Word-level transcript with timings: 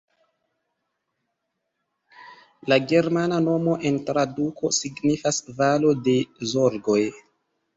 La 2.73 2.81
germana 2.93 3.39
nomo 3.49 3.75
en 3.91 4.01
traduko 4.09 4.73
signifas 4.79 5.43
valo 5.61 5.97
de 6.09 6.17
zorgoj. 6.57 7.01